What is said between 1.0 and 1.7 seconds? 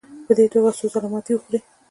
ماتې وخوړې.